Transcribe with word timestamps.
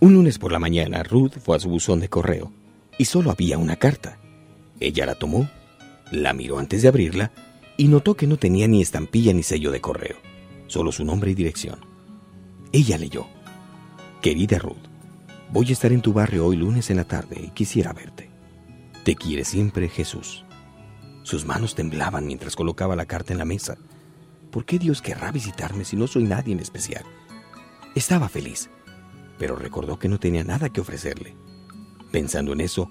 Un 0.00 0.14
lunes 0.14 0.38
por 0.38 0.52
la 0.52 0.60
mañana, 0.60 1.02
Ruth 1.02 1.38
fue 1.44 1.56
a 1.56 1.60
su 1.60 1.68
buzón 1.68 1.98
de 1.98 2.08
correo 2.08 2.52
y 2.98 3.06
solo 3.06 3.32
había 3.32 3.58
una 3.58 3.76
carta. 3.76 4.18
Ella 4.78 5.06
la 5.06 5.16
tomó, 5.16 5.48
la 6.12 6.32
miró 6.32 6.60
antes 6.60 6.82
de 6.82 6.88
abrirla 6.88 7.32
y 7.76 7.88
notó 7.88 8.14
que 8.14 8.28
no 8.28 8.36
tenía 8.36 8.68
ni 8.68 8.80
estampilla 8.80 9.32
ni 9.32 9.42
sello 9.42 9.72
de 9.72 9.80
correo, 9.80 10.16
solo 10.68 10.92
su 10.92 11.04
nombre 11.04 11.32
y 11.32 11.34
dirección. 11.34 11.80
Ella 12.70 12.96
leyó, 12.96 13.26
Querida 14.22 14.58
Ruth, 14.60 14.76
voy 15.52 15.68
a 15.70 15.72
estar 15.72 15.92
en 15.92 16.00
tu 16.00 16.12
barrio 16.12 16.46
hoy 16.46 16.56
lunes 16.56 16.90
en 16.90 16.98
la 16.98 17.04
tarde 17.04 17.40
y 17.42 17.50
quisiera 17.50 17.92
verte. 17.92 18.30
Te 19.02 19.16
quiere 19.16 19.44
siempre 19.44 19.88
Jesús. 19.88 20.44
Sus 21.24 21.44
manos 21.44 21.74
temblaban 21.74 22.24
mientras 22.24 22.54
colocaba 22.54 22.94
la 22.94 23.06
carta 23.06 23.32
en 23.32 23.38
la 23.38 23.44
mesa. 23.44 23.76
¿Por 24.52 24.64
qué 24.64 24.78
Dios 24.78 25.02
querrá 25.02 25.32
visitarme 25.32 25.84
si 25.84 25.96
no 25.96 26.06
soy 26.06 26.22
nadie 26.22 26.52
en 26.52 26.60
especial? 26.60 27.04
Estaba 27.94 28.28
feliz, 28.28 28.70
pero 29.38 29.56
recordó 29.56 29.98
que 29.98 30.08
no 30.08 30.18
tenía 30.18 30.44
nada 30.44 30.70
que 30.70 30.80
ofrecerle. 30.80 31.36
Pensando 32.10 32.52
en 32.52 32.60
eso, 32.60 32.90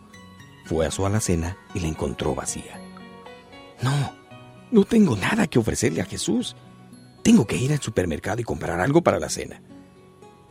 fue 0.66 0.86
a 0.86 0.92
su 0.92 1.06
alacena 1.06 1.58
y 1.74 1.80
la 1.80 1.88
encontró 1.88 2.36
vacía. 2.36 2.80
No, 3.82 4.14
no 4.72 4.84
tengo 4.84 5.16
nada 5.16 5.48
que 5.48 5.60
ofrecerle 5.60 6.02
a 6.02 6.06
Jesús. 6.06 6.56
Tengo 7.24 7.46
que 7.46 7.58
ir 7.58 7.72
al 7.72 7.82
supermercado 7.82 8.42
y 8.42 8.44
comprar 8.44 8.80
algo 8.80 9.02
para 9.02 9.20
la 9.20 9.30
cena. 9.30 9.62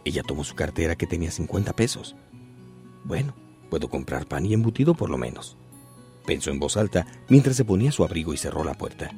Ella 0.04 0.22
tomó 0.22 0.44
su 0.44 0.54
cartera 0.54 0.96
que 0.96 1.06
tenía 1.06 1.30
50 1.30 1.72
pesos. 1.74 2.16
Bueno, 3.04 3.34
puedo 3.70 3.88
comprar 3.88 4.26
pan 4.26 4.46
y 4.46 4.54
embutido 4.54 4.94
por 4.94 5.10
lo 5.10 5.18
menos. 5.18 5.56
Pensó 6.26 6.50
en 6.50 6.58
voz 6.58 6.76
alta 6.76 7.06
mientras 7.28 7.56
se 7.56 7.64
ponía 7.64 7.92
su 7.92 8.04
abrigo 8.04 8.32
y 8.32 8.36
cerró 8.36 8.64
la 8.64 8.74
puerta. 8.74 9.10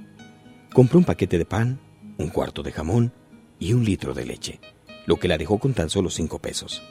Compró 0.72 0.98
un 0.98 1.04
paquete 1.04 1.38
de 1.38 1.44
pan, 1.44 1.80
un 2.18 2.28
cuarto 2.28 2.62
de 2.62 2.72
jamón 2.72 3.12
y 3.58 3.72
un 3.72 3.84
litro 3.84 4.14
de 4.14 4.26
leche, 4.26 4.60
lo 5.08 5.18
que 5.18 5.26
la 5.26 5.38
dejó 5.38 5.58
con 5.58 5.72
tan 5.72 5.88
solo 5.88 6.10
cinco 6.10 6.38
pesos. 6.38 6.82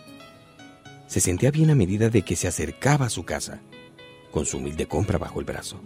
Se 1.05 1.19
sentía 1.19 1.51
bien 1.51 1.69
a 1.69 1.75
medida 1.75 2.09
de 2.09 2.23
que 2.23 2.35
se 2.35 2.47
acercaba 2.47 3.05
a 3.05 3.11
su 3.11 3.25
casa, 3.25 3.61
con 4.31 4.47
su 4.47 4.57
humilde 4.57 4.87
compra 4.87 5.19
bajo 5.19 5.39
el 5.39 5.45
brazo. 5.45 5.79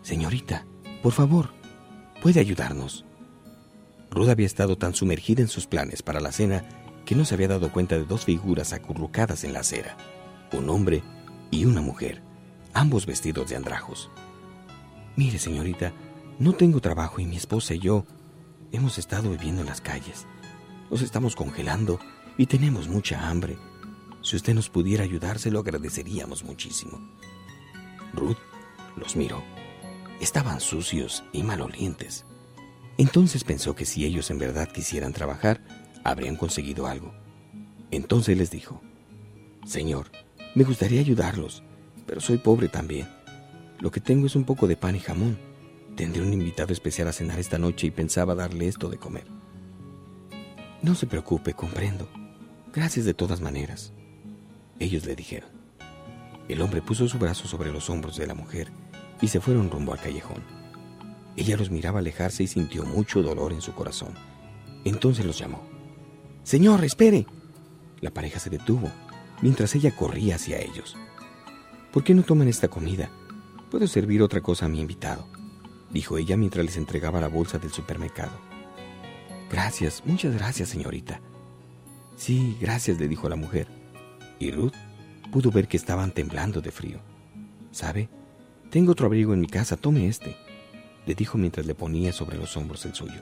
Señorita, 0.00 0.64
por 1.02 1.12
favor, 1.12 1.50
¿puede 2.22 2.40
ayudarnos? 2.40 3.04
Ruth 4.10 4.30
había 4.30 4.46
estado 4.46 4.78
tan 4.78 4.94
sumergida 4.94 5.42
en 5.42 5.48
sus 5.48 5.66
planes 5.66 6.00
para 6.00 6.18
la 6.18 6.32
cena 6.32 6.64
que 7.04 7.14
no 7.14 7.26
se 7.26 7.34
había 7.34 7.48
dado 7.48 7.70
cuenta 7.70 7.96
de 7.96 8.06
dos 8.06 8.24
figuras 8.24 8.72
acurrucadas 8.72 9.44
en 9.44 9.52
la 9.52 9.60
acera, 9.60 9.98
un 10.54 10.70
hombre 10.70 11.02
y 11.50 11.66
una 11.66 11.82
mujer, 11.82 12.22
ambos 12.72 13.04
vestidos 13.04 13.50
de 13.50 13.56
andrajos. 13.56 14.10
Mire, 15.16 15.38
señorita, 15.38 15.92
no 16.38 16.54
tengo 16.54 16.80
trabajo 16.80 17.20
y 17.20 17.26
mi 17.26 17.36
esposa 17.36 17.74
y 17.74 17.80
yo 17.80 18.06
hemos 18.72 18.96
estado 18.96 19.28
viviendo 19.28 19.60
en 19.60 19.66
las 19.66 19.82
calles. 19.82 20.26
Nos 20.90 21.02
estamos 21.02 21.36
congelando 21.36 21.98
y 22.36 22.46
tenemos 22.46 22.88
mucha 22.88 23.28
hambre. 23.28 23.58
Si 24.22 24.36
usted 24.36 24.54
nos 24.54 24.68
pudiera 24.68 25.04
ayudar, 25.04 25.38
se 25.38 25.50
lo 25.50 25.60
agradeceríamos 25.60 26.44
muchísimo. 26.44 27.00
Ruth 28.14 28.38
los 28.96 29.16
miró. 29.16 29.42
Estaban 30.20 30.60
sucios 30.60 31.24
y 31.32 31.42
malolientes. 31.42 32.24
Entonces 32.98 33.42
pensó 33.42 33.74
que 33.74 33.86
si 33.86 34.04
ellos 34.04 34.30
en 34.30 34.38
verdad 34.38 34.70
quisieran 34.70 35.12
trabajar, 35.12 35.60
habrían 36.04 36.36
conseguido 36.36 36.86
algo. 36.86 37.12
Entonces 37.90 38.36
les 38.36 38.50
dijo, 38.50 38.80
Señor, 39.64 40.10
me 40.54 40.64
gustaría 40.64 41.00
ayudarlos, 41.00 41.62
pero 42.06 42.20
soy 42.20 42.38
pobre 42.38 42.68
también. 42.68 43.08
Lo 43.80 43.90
que 43.90 44.00
tengo 44.00 44.26
es 44.26 44.36
un 44.36 44.44
poco 44.44 44.68
de 44.68 44.76
pan 44.76 44.94
y 44.94 45.00
jamón. 45.00 45.38
Tendré 45.96 46.22
un 46.22 46.32
invitado 46.32 46.72
especial 46.72 47.08
a 47.08 47.12
cenar 47.12 47.38
esta 47.38 47.58
noche 47.58 47.88
y 47.88 47.90
pensaba 47.90 48.34
darle 48.34 48.68
esto 48.68 48.88
de 48.88 48.98
comer. 48.98 49.41
No 50.82 50.96
se 50.96 51.06
preocupe, 51.06 51.54
comprendo. 51.54 52.08
Gracias 52.72 53.04
de 53.04 53.14
todas 53.14 53.40
maneras. 53.40 53.92
Ellos 54.80 55.06
le 55.06 55.14
dijeron. 55.14 55.48
El 56.48 56.60
hombre 56.60 56.82
puso 56.82 57.06
su 57.06 57.18
brazo 57.18 57.46
sobre 57.46 57.70
los 57.70 57.88
hombros 57.88 58.16
de 58.16 58.26
la 58.26 58.34
mujer 58.34 58.72
y 59.20 59.28
se 59.28 59.40
fueron 59.40 59.70
rumbo 59.70 59.92
al 59.92 60.00
callejón. 60.00 60.42
Ella 61.36 61.56
los 61.56 61.70
miraba 61.70 62.00
alejarse 62.00 62.42
y 62.42 62.46
sintió 62.48 62.84
mucho 62.84 63.22
dolor 63.22 63.52
en 63.52 63.62
su 63.62 63.72
corazón. 63.74 64.14
Entonces 64.84 65.24
los 65.24 65.38
llamó. 65.38 65.62
Señor, 66.42 66.84
espere. 66.84 67.26
La 68.00 68.10
pareja 68.10 68.40
se 68.40 68.50
detuvo 68.50 68.90
mientras 69.40 69.76
ella 69.76 69.94
corría 69.94 70.34
hacia 70.34 70.58
ellos. 70.60 70.96
¿Por 71.92 72.02
qué 72.02 72.12
no 72.12 72.24
toman 72.24 72.48
esta 72.48 72.66
comida? 72.66 73.08
Puedo 73.70 73.86
servir 73.86 74.20
otra 74.20 74.40
cosa 74.40 74.66
a 74.66 74.68
mi 74.68 74.80
invitado, 74.80 75.28
dijo 75.90 76.18
ella 76.18 76.36
mientras 76.36 76.66
les 76.66 76.76
entregaba 76.76 77.20
la 77.20 77.28
bolsa 77.28 77.58
del 77.58 77.70
supermercado. 77.70 78.32
Gracias, 79.52 80.02
muchas 80.06 80.34
gracias, 80.34 80.70
señorita. 80.70 81.20
Sí, 82.16 82.56
gracias, 82.58 82.98
le 82.98 83.06
dijo 83.06 83.28
la 83.28 83.36
mujer. 83.36 83.68
Y 84.38 84.50
Ruth 84.50 84.72
pudo 85.30 85.50
ver 85.50 85.68
que 85.68 85.76
estaban 85.76 86.10
temblando 86.10 86.62
de 86.62 86.70
frío. 86.70 87.00
¿Sabe? 87.70 88.08
Tengo 88.70 88.92
otro 88.92 89.06
abrigo 89.06 89.34
en 89.34 89.40
mi 89.40 89.48
casa, 89.48 89.76
tome 89.76 90.08
este, 90.08 90.36
le 91.04 91.14
dijo 91.14 91.36
mientras 91.36 91.66
le 91.66 91.74
ponía 91.74 92.14
sobre 92.14 92.38
los 92.38 92.56
hombros 92.56 92.86
el 92.86 92.94
suyo. 92.94 93.20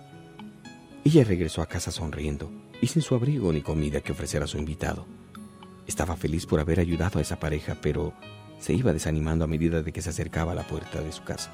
Ella 1.05 1.25
regresó 1.25 1.63
a 1.63 1.67
casa 1.67 1.91
sonriendo 1.91 2.49
y 2.81 2.87
sin 2.87 3.03
su 3.03 3.17
abrigo 3.17 3.53
ni 3.53 3.61
comida 3.61 4.01
que 4.01 4.13
ofrecer 4.13 4.45
a 4.45 4.47
su 4.47 4.57
invitado. 4.57 5.07
Estaba 5.89 6.17
feliz 6.17 6.47
por 6.47 6.61
haber 6.61 6.79
ayudado 6.79 7.19
a 7.19 7.23
esa 7.23 7.41
pareja, 7.41 7.77
pero 7.83 8.15
se 8.61 8.73
iba 8.73 8.93
desanimando 8.93 9.45
a 9.45 9.49
medida 9.49 9.83
de 9.83 9.93
que 9.93 10.03
se 10.03 10.11
acercaba 10.11 10.53
a 10.53 10.55
la 10.55 10.69
puerta 10.69 11.01
de 11.01 11.11
su 11.11 11.25
casa, 11.25 11.51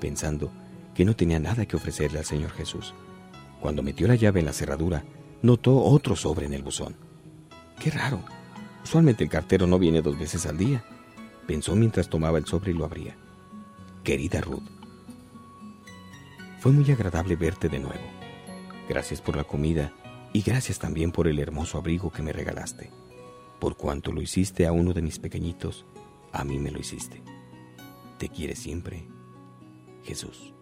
pensando 0.00 0.50
que 0.94 1.04
no 1.04 1.14
tenía 1.14 1.38
nada 1.38 1.66
que 1.66 1.76
ofrecerle 1.76 2.20
al 2.20 2.24
Señor 2.24 2.52
Jesús. 2.52 2.94
Cuando 3.60 3.82
metió 3.82 4.06
la 4.06 4.14
llave 4.14 4.40
en 4.40 4.46
la 4.46 4.52
cerradura, 4.52 5.04
notó 5.42 5.82
otro 5.82 6.16
sobre 6.16 6.46
en 6.46 6.54
el 6.54 6.62
buzón. 6.62 6.96
Qué 7.78 7.90
raro. 7.90 8.22
Usualmente 8.84 9.24
el 9.24 9.30
cartero 9.30 9.66
no 9.66 9.78
viene 9.78 10.02
dos 10.02 10.18
veces 10.18 10.46
al 10.46 10.56
día, 10.56 10.84
pensó 11.46 11.76
mientras 11.76 12.08
tomaba 12.08 12.38
el 12.38 12.46
sobre 12.46 12.70
y 12.70 12.74
lo 12.74 12.84
abría. 12.84 13.16
Querida 14.04 14.40
Ruth, 14.40 14.62
fue 16.58 16.72
muy 16.72 16.90
agradable 16.90 17.36
verte 17.36 17.68
de 17.68 17.78
nuevo. 17.78 18.02
Gracias 18.88 19.20
por 19.20 19.36
la 19.36 19.44
comida 19.44 19.92
y 20.32 20.42
gracias 20.42 20.78
también 20.78 21.12
por 21.12 21.28
el 21.28 21.38
hermoso 21.38 21.78
abrigo 21.78 22.10
que 22.10 22.22
me 22.22 22.32
regalaste. 22.32 22.90
Por 23.60 23.76
cuanto 23.76 24.12
lo 24.12 24.20
hiciste 24.20 24.66
a 24.66 24.72
uno 24.72 24.92
de 24.92 25.02
mis 25.02 25.18
pequeñitos, 25.18 25.84
a 26.32 26.44
mí 26.44 26.58
me 26.58 26.70
lo 26.70 26.80
hiciste. 26.80 27.22
Te 28.18 28.28
quiere 28.28 28.56
siempre, 28.56 29.06
Jesús. 30.02 30.52